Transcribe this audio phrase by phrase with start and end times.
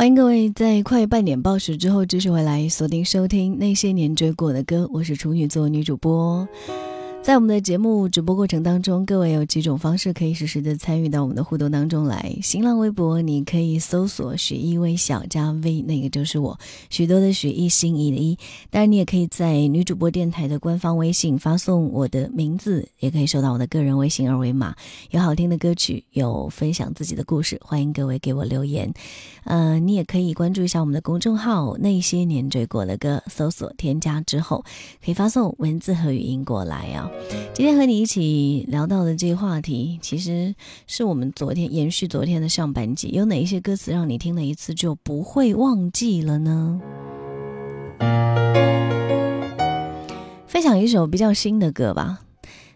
[0.00, 6.48] 欢迎各位在快半点报时之后继续回来锁定收听那些年追过的歌，我是处女座女主播。
[7.22, 12.34] 在我们的节目直播过程当中，各位有几种方式可以实时的参与到我们的互动当中来。
[12.42, 18.36] 新浪微博你可以搜索“许一微小加 V”，那个就是我许多的许一心一的一。
[18.70, 24.74] 当然，你也可以在女主播电台的官方微信发送我的名字，也可以收到我的个人微信二维码。
[25.10, 28.92] 有好听的歌曲，有分享自己的故事，欢迎各位给我留言。
[29.44, 34.64] 呃，你也可以关注一下我们的公众号“那些年追过的歌”，搜索添加之后，
[35.04, 37.09] 可以发送文字和语音过来啊。
[37.52, 40.54] 今天和你一起聊到的这个话题，其实
[40.86, 43.10] 是我们昨天延续昨天的上半集。
[43.10, 46.80] 有哪一些歌词让你听了一次就不会忘记了呢？
[50.46, 52.20] 分享一首比较新的歌吧。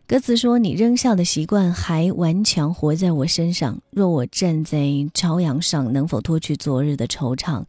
[0.06, 3.80] 歌词说：“你扔下的习惯还顽强活在我身上。
[3.90, 7.64] 若我站在朝阳上，能否脱去昨日的惆怅？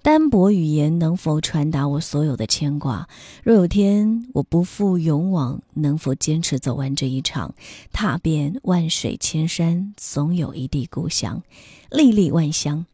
[0.00, 3.08] 单薄语言能否传达我所有的牵挂？
[3.42, 7.56] 若有天我不负勇往，能否坚持走完这一场？
[7.92, 11.42] 踏遍万水千山，总有一地故乡。
[11.90, 12.86] 历历万乡，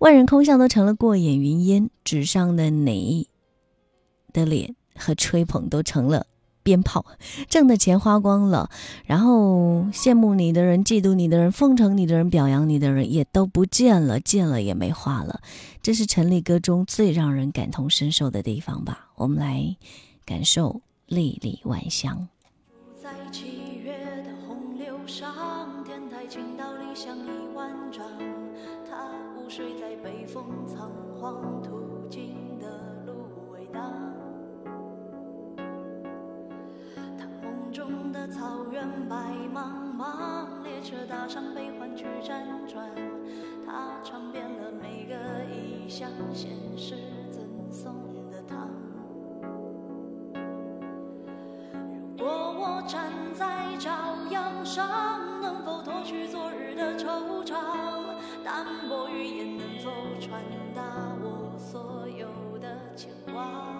[0.00, 1.88] 万人空巷都成了过眼云烟。
[2.02, 3.28] 纸上的你
[4.32, 6.26] 的脸和吹捧都成了。”
[6.62, 7.04] 鞭炮
[7.48, 8.70] 挣的钱花光了，
[9.04, 15.40] 然后羡慕你的人、嫉妒你的人、奉承你的人、表扬你的人也都不见了，见了也没话了。
[15.82, 19.08] 这是陈立歌中最让人感同身受的地方吧？
[19.16, 19.76] 我们来
[20.24, 22.28] 感受历历万象。
[23.02, 23.92] 在七月
[24.22, 28.04] 的洪流上，天台倾倒理想一万丈，
[28.88, 30.90] 他午睡在北风仓
[31.20, 31.62] 皇
[37.72, 39.16] 中的草原白
[39.54, 42.84] 茫茫，列车搭上悲欢去辗转，
[43.64, 45.14] 它尝遍了每个
[45.44, 46.96] 异乡现实
[47.30, 47.94] 赠送
[48.30, 48.68] 的糖。
[52.18, 57.54] 如果我站在朝阳上，能否脱去昨日的惆怅？
[58.44, 60.42] 淡薄语言能否传
[60.74, 60.82] 达
[61.22, 63.79] 我所有的牵挂？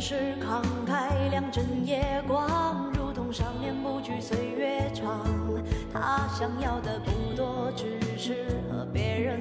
[0.00, 5.26] 是慷慨两枕夜光，如同少年不惧岁月长。
[5.92, 9.38] 他想要的不多，只是和别人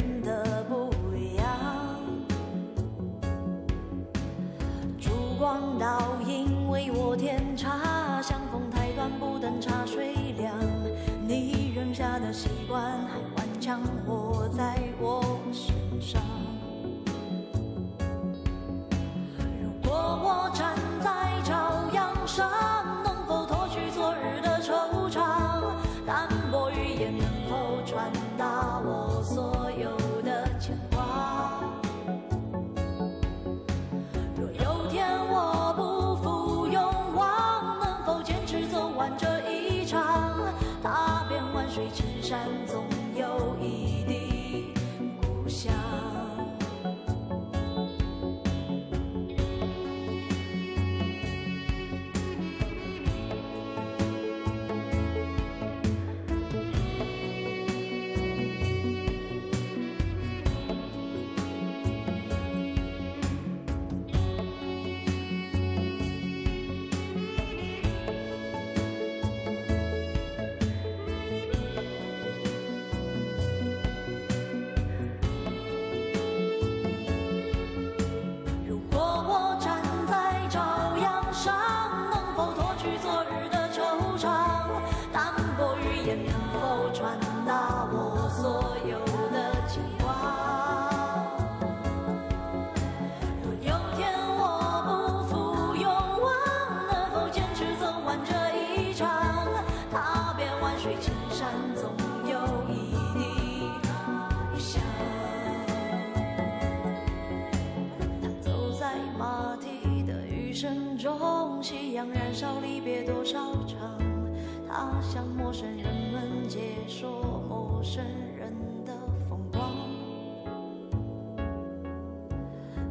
[115.01, 118.03] 向陌生人们解说陌生
[118.37, 118.51] 人
[118.85, 118.93] 的
[119.29, 119.71] 风光。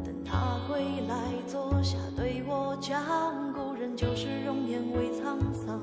[0.03, 1.15] 等他归来
[1.47, 5.81] 坐下，对我讲，故人旧时容颜未沧桑，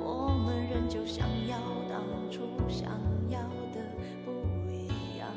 [0.00, 2.90] 我们仍旧想要当初想
[3.28, 3.40] 要
[3.72, 3.80] 的
[4.24, 4.30] 不
[4.70, 5.28] 一样。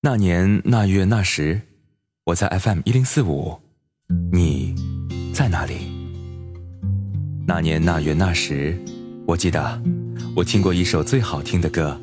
[0.00, 1.60] 那年那月那时，
[2.24, 3.58] 我在 FM 一零四五，
[4.32, 4.55] 你。
[5.46, 5.74] 在哪里？
[7.46, 8.76] 那年那月那时，
[9.28, 9.80] 我记得
[10.34, 11.96] 我听过一首最好听的歌，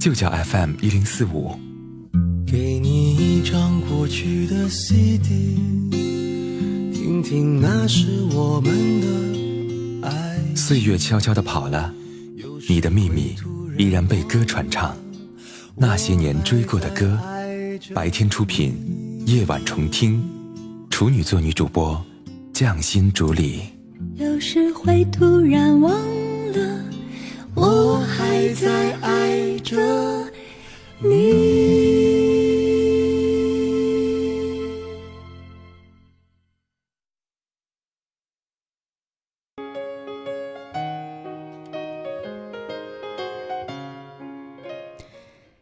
[0.00, 1.54] 就叫 FM 一零四五。
[2.46, 5.58] 给你一张过去的 CD，
[6.90, 8.72] 听听那时我们
[9.02, 10.38] 的爱。
[10.56, 11.92] 岁月悄悄地跑了，
[12.66, 13.36] 你的秘密
[13.76, 14.96] 依然被歌传唱。
[15.76, 17.20] 那些年追过的歌，
[17.94, 18.74] 白天出品，
[19.26, 20.18] 夜晚重听。
[20.88, 22.02] 处女座女主播。
[22.54, 23.62] 匠心主理，
[24.14, 25.92] 有时会突然忘
[26.52, 26.84] 了，
[27.56, 29.76] 我还在爱着
[31.00, 32.14] 你。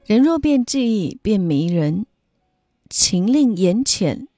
[0.04, 2.04] 人若变记忆，变迷人，
[2.90, 4.28] 情令眼浅。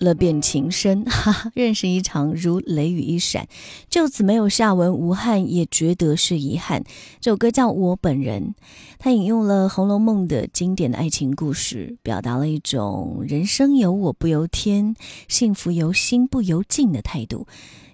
[0.00, 3.46] 了便情深， 哈哈，认识一场如雷雨一闪，
[3.88, 6.82] 就此没有下文，无憾也觉得是遗憾。
[7.20, 8.54] 这首歌叫我本人，
[8.98, 14.96] 他引用了《红楼梦》的经典的爱情故事，表达了一种人生由我不由天，
[15.28, 17.46] 幸福由心不由境的态度。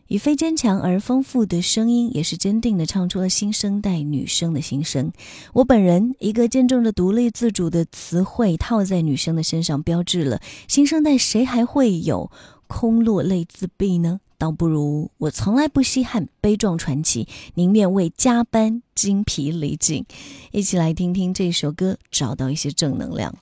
[0.09, 5.13] 以非坚强而丰富的声音，也是坚定地唱出了新生代女生的心声。
[5.53, 12.31] 我本人一个见证着独立自主的词汇套在女生的身上，标志了新生代谁还会有
[12.67, 14.21] 空落泪自闭呢？
[14.39, 20.05] 倒不如我从来不稀罕悲壮传奇，宁愿为加班精疲力尽。
[20.53, 23.35] 一起来听听这首歌，找到一些正能量。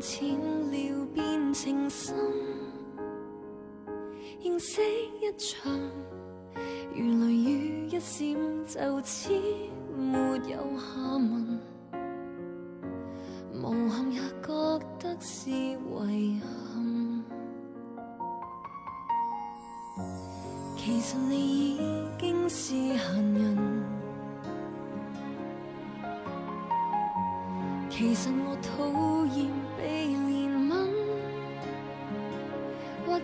[0.00, 2.14] 浅了变情深，
[4.42, 4.80] 认识
[5.20, 5.72] 一场，
[6.94, 9.32] 如雷雨一闪，就此
[9.96, 11.55] 没有下文。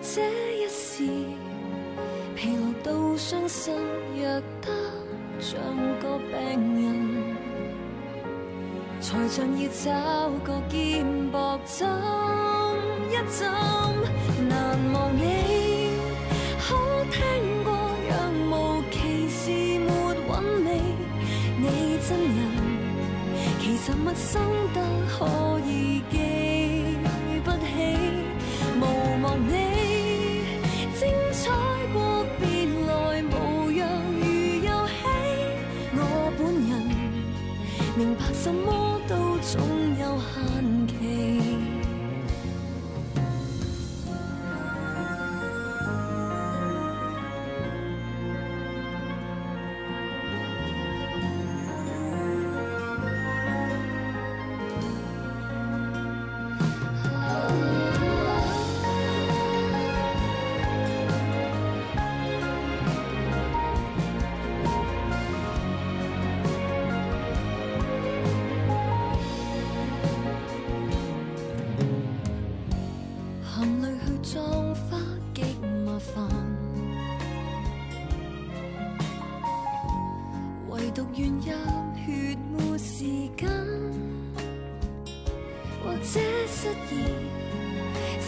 [0.02, 0.20] 这
[0.56, 1.06] 一时
[2.34, 3.72] 疲劳到伤心，
[4.16, 4.68] 弱得。
[5.38, 5.60] 像
[6.00, 6.34] 个病
[6.82, 7.36] 人，
[9.00, 11.88] 才像要找个肩膊枕
[13.10, 13.50] 一枕。
[14.48, 15.20] 难忘你，
[16.60, 16.74] 可
[17.10, 17.70] 听过
[18.08, 18.10] 若
[18.50, 18.52] 无
[18.90, 19.40] 其事
[19.78, 19.88] 没
[20.26, 20.30] 韵
[20.64, 20.68] 味，
[21.58, 21.62] 你
[22.08, 22.38] 真人
[23.60, 24.42] 其实陌生
[24.74, 24.76] 得。
[25.14, 25.18] 可
[25.68, 26.14] 以记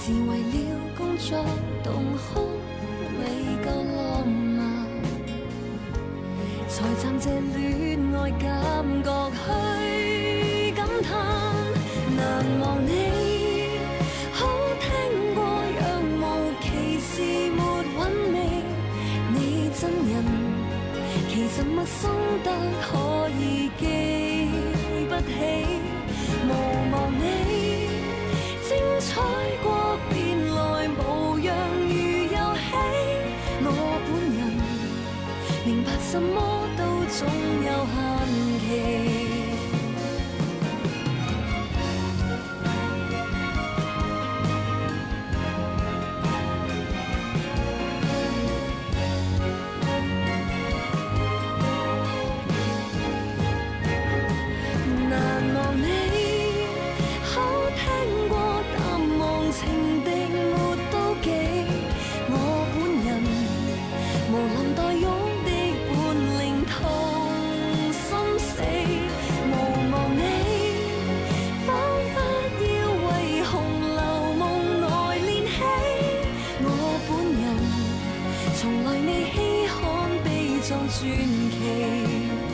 [0.07, 0.55] 是为了
[0.99, 1.43] 工作
[1.83, 2.61] 动哭，
[3.19, 3.25] 未
[3.65, 4.87] 够浪漫，
[6.69, 9.94] 才暂借恋爱感觉虚。
[81.51, 82.54] came.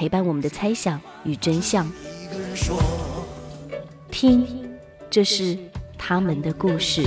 [0.00, 1.86] 陪伴我们的猜想与真相，
[4.10, 4.46] 听，
[5.10, 5.58] 这是
[5.98, 7.02] 他们的故事。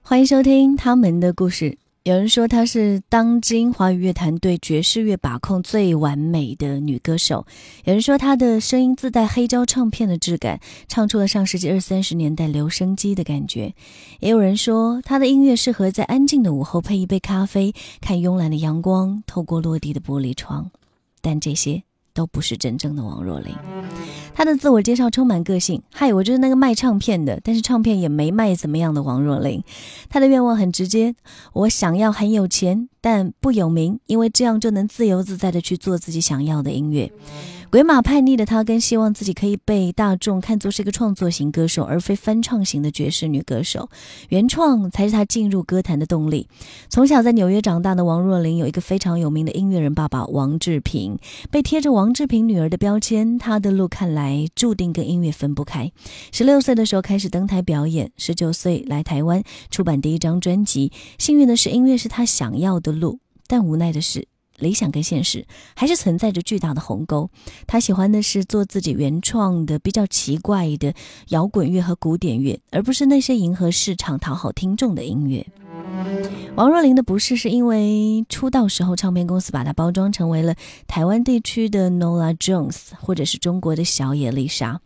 [0.00, 1.76] 欢迎收听他们的故事。
[2.04, 7.46] 有人说她是当今华语乐坛对爵士乐把控最完美的女歌手，
[7.84, 13.74] 有人说她的声音自带黑胶唱片的质感，唱出了上世纪二三十年代留声机的感觉。
[14.20, 20.70] 也有人说她的音乐适合在安静的午后配一杯咖啡，看慵懒的阳光透过落地的玻璃窗。
[21.22, 21.84] 但这些。
[22.16, 23.52] 都不是真正的王若琳，
[24.34, 25.80] 他的自我介绍充满个性。
[25.92, 29.62] 嗨，我就是那个卖唱片的，但是唱片也没卖怎么样的王若琳。
[30.10, 31.14] 他的愿望很直接，
[31.52, 37.10] 我想要很有钱，但不有名，因为这样就能自由自在的去做自己想要的音乐。
[37.74, 43.90] 鬼马叛逆的她，更希望自己可以被大众看作是一个创作型歌手，而非翻唱型的爵士女歌手。
[44.28, 46.46] 原创才是她进入歌坛的动力。
[46.88, 51.18] 从小在纽约长大的王若琳，有一个非常有名的音乐人爸爸王志平，
[51.50, 53.36] 被贴着王志平女儿的标签。
[53.36, 55.90] 她的路看来注定跟音乐分不开。
[56.30, 60.92] 十六岁的时候开始登台表演，十九岁来台湾出版第一张专辑。
[61.18, 64.28] 幸运的是，音乐是她想要的路，但无奈的是。
[64.58, 67.28] 理想跟现实还是存在着巨大的鸿沟。
[67.66, 70.94] 他喜欢的是做自己原创的、比较奇怪的
[71.28, 75.46] 摇滚乐和古典乐，而不是那些迎合市场、讨好听众的音乐。
[76.56, 80.54] 王若琳的不是，是因为出道时候唱片公司把她包装成为了
[80.86, 84.80] 台湾地区的 Nola Jones，或者是中国的小野丽莎。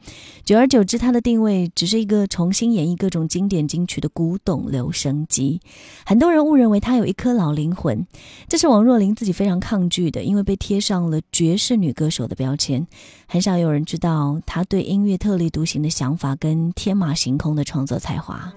[0.45, 5.61] 久而久之，她的定位只是一个重新演绎各种经典金曲的古董留声机。
[6.07, 8.07] 很多人误认为她有一颗老灵魂，
[8.49, 12.87] 这是王若琳自己非常抗拒的，因为被贴上了爵士女歌手的标签。
[13.27, 18.51] 很少有人知道她对音乐特立独行的想法跟天马行空的创作才华。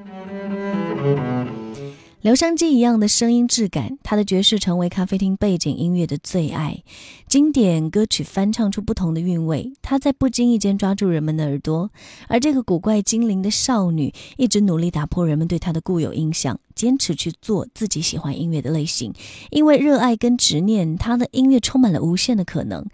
[2.22, 6.84] 留声机一样的声音质感，他的爵士成为咖啡厅背景音乐的最爱，
[7.28, 11.90] 经典歌曲翻唱出不同的韵味，他在不经意间抓住人们的耳朵。
[12.28, 19.12] 而这个古怪精灵的少女，一直努力打破人们对她的固有印象，坚持去做自己喜欢音乐的类型。
[19.50, 22.86] 因为热爱跟执念，她的音乐充满了无限的可能。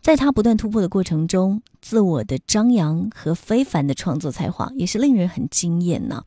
[0.00, 6.24] 在他不断突破的过程中，自我的张扬和非凡的创作才华也是令人很惊艳呢。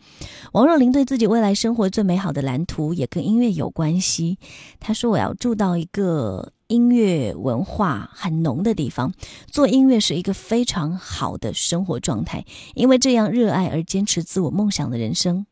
[0.52, 4.38] 王若琳对自己未来生活最美好的蓝图也跟音乐有关系。
[4.80, 9.14] 她说：“我要住到一个音乐文化很浓的地方，
[9.48, 15.48] 做音乐是一个非常好的生活状态，因为这样热爱而坚持自我梦想的人生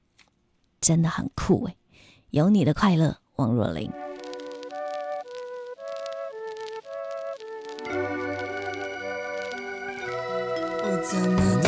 [0.80, 1.76] 真的很酷诶。
[2.30, 3.90] 有你的快乐，王若琳。
[11.10, 11.59] 怎么